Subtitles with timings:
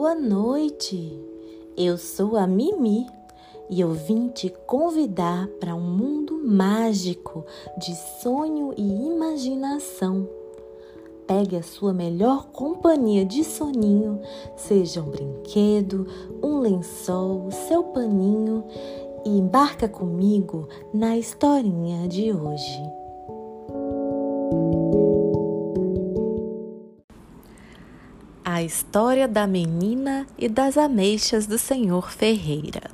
[0.00, 1.12] Boa noite!
[1.76, 3.06] Eu sou a Mimi
[3.68, 7.44] e eu vim te convidar para um mundo mágico
[7.76, 10.26] de sonho e imaginação.
[11.26, 14.22] Pegue a sua melhor companhia de soninho,
[14.56, 16.06] seja um brinquedo,
[16.42, 18.64] um lençol, seu paninho
[19.26, 22.80] e embarca comigo na historinha de hoje.
[28.60, 32.90] A história da menina e das ameixas do senhor Ferreira.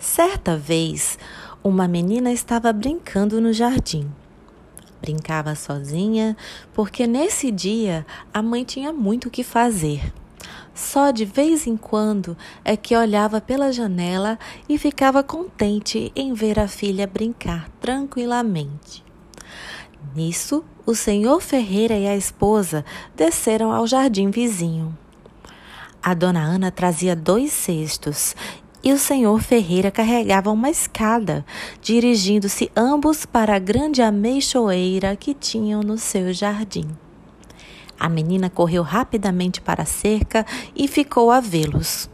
[0.00, 1.16] Certa vez,
[1.62, 4.10] uma menina estava brincando no jardim.
[5.00, 6.36] Brincava sozinha
[6.74, 8.04] porque nesse dia
[8.34, 10.12] a mãe tinha muito o que fazer.
[10.74, 16.58] Só de vez em quando é que olhava pela janela e ficava contente em ver
[16.58, 19.05] a filha brincar tranquilamente.
[20.14, 24.96] Nisso, o senhor Ferreira e a esposa desceram ao jardim vizinho.
[26.02, 28.36] A dona Ana trazia dois cestos
[28.82, 31.44] e o senhor Ferreira carregava uma escada,
[31.82, 36.88] dirigindo-se ambos para a grande ameixoeira que tinham no seu jardim.
[37.98, 42.08] A menina correu rapidamente para a cerca e ficou a vê-los.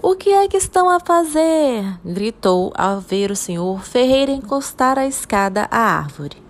[0.00, 1.98] O que é que estão a fazer?
[2.04, 6.47] gritou ao ver o senhor Ferreira encostar a escada à árvore.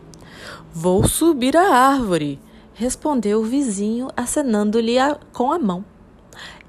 [0.80, 2.40] Vou subir a árvore,
[2.72, 4.94] respondeu o vizinho, acenando-lhe
[5.32, 5.84] com a mão.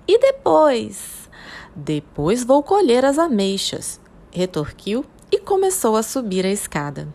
[0.07, 1.29] E depois?
[1.75, 4.01] Depois vou colher as ameixas,
[4.31, 7.07] retorquiu e começou a subir a escada.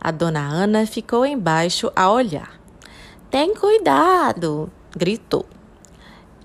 [0.00, 2.58] A dona Ana ficou embaixo a olhar.
[3.30, 5.44] Tem cuidado, gritou.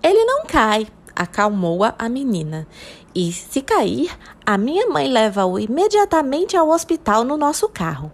[0.03, 2.67] Ele não cai, acalmou-a a menina.
[3.15, 4.11] E se cair,
[4.45, 8.11] a minha mãe leva-o imediatamente ao hospital no nosso carro.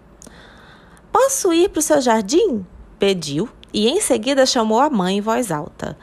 [1.21, 2.65] Posso ir para o seu jardim?
[2.97, 5.97] pediu e em seguida chamou a mãe em voz alta.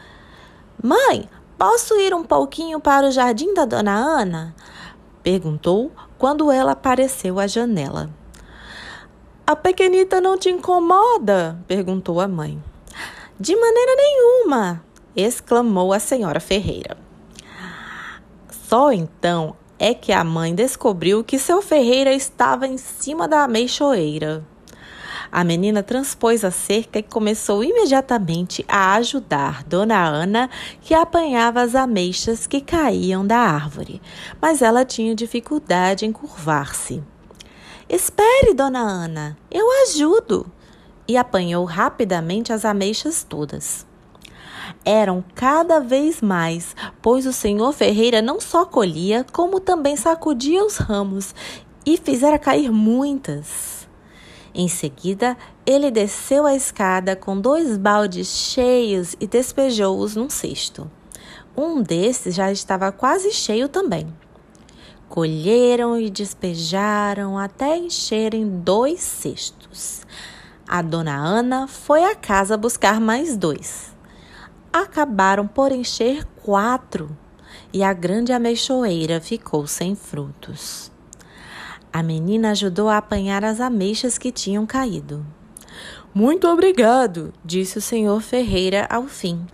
[0.81, 4.55] Mãe, posso ir um pouquinho para o jardim da dona Ana?
[5.23, 8.11] perguntou quando ela apareceu à janela.
[9.47, 11.59] A pequenita não te incomoda?
[11.67, 12.63] perguntou a mãe.
[13.41, 14.85] De maneira nenhuma!
[15.17, 16.95] exclamou a senhora Ferreira.
[18.69, 24.45] Só então é que a mãe descobriu que seu Ferreira estava em cima da ameixoeira.
[25.31, 30.51] A menina transpôs a cerca e começou imediatamente a ajudar Dona Ana,
[30.81, 34.01] que apanhava as ameixas que caíam da árvore,
[34.41, 37.03] mas ela tinha dificuldade em curvar-se.
[37.89, 40.51] Espere, Dona Ana, eu ajudo!
[41.09, 43.87] E apanhou rapidamente as ameixas todas
[44.87, 50.77] eram cada vez mais, pois o senhor Ferreira não só colhia, como também sacudia os
[50.77, 51.35] ramos
[51.85, 53.76] e fizera cair muitas.
[54.59, 55.37] Em seguida,
[55.67, 60.91] ele desceu a escada com dois baldes cheios e despejou-os num cesto.
[61.55, 64.07] Um desses já estava quase cheio também.
[65.11, 70.07] Colheram e despejaram até encherem dois cestos.
[70.67, 73.95] A dona Ana foi à casa buscar mais dois.
[74.73, 77.15] Acabaram por encher quatro
[77.75, 80.96] e a grande ameixoeira ficou sem frutos.
[81.97, 85.25] A menina ajudou a apanhar as ameixas que tinham caído.
[86.13, 89.47] Muito obrigado, disse o senhor Ferreira ao fim,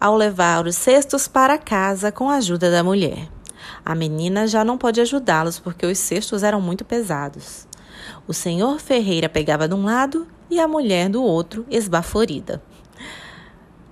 [0.00, 3.28] ao levar os cestos para casa com a ajuda da mulher.
[3.84, 7.68] A menina já não pôde ajudá-los porque os cestos eram muito pesados.
[8.26, 12.62] O senhor Ferreira pegava de um lado e a mulher do outro, esbaforida.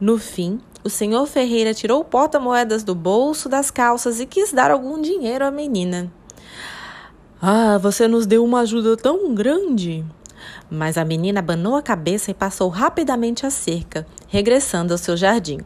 [0.01, 4.71] No fim, o senhor Ferreira tirou o porta-moedas do bolso das calças e quis dar
[4.71, 6.11] algum dinheiro à menina.
[7.41, 10.05] Ah, você nos deu uma ajuda tão grande.
[10.69, 15.61] Mas a menina abanou a cabeça e passou rapidamente a cerca, regressando ao seu jardim.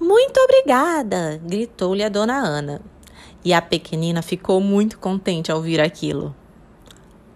[0.00, 1.40] Muito obrigada!
[1.44, 2.80] gritou-lhe a dona Ana.
[3.44, 6.34] E a pequenina ficou muito contente ao ouvir aquilo.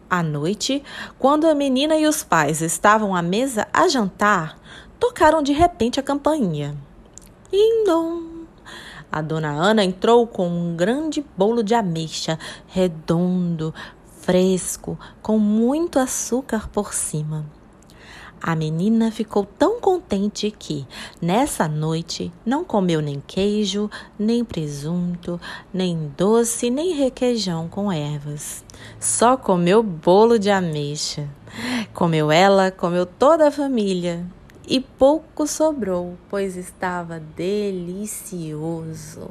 [0.08, 0.82] À noite,
[1.18, 4.58] quando a menina e os pais estavam à mesa a jantar,
[4.98, 6.76] tocaram de repente a campainha.
[7.52, 8.35] Indom!
[9.10, 13.72] A dona Ana entrou com um grande bolo de ameixa, redondo,
[14.20, 17.46] fresco, com muito açúcar por cima.
[18.42, 20.86] A menina ficou tão contente que,
[21.22, 25.40] nessa noite, não comeu nem queijo, nem presunto,
[25.72, 28.62] nem doce, nem requeijão com ervas.
[29.00, 31.28] Só comeu bolo de ameixa.
[31.94, 34.26] Comeu ela, comeu toda a família
[34.66, 39.30] e pouco sobrou, pois estava delicioso.